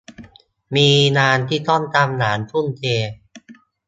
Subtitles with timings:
[0.75, 2.83] มีงานที่ต้องทำอย่างทุ่มเท